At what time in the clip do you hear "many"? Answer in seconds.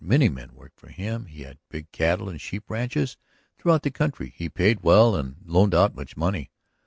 0.03-0.29